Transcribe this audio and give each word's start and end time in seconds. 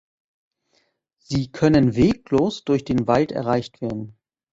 Sie 1.19 1.51
können 1.51 1.95
weglos 1.95 2.63
durch 2.63 2.83
den 2.83 3.05
Wald 3.05 3.31
erreicht 3.31 3.81
werden. 3.81 4.17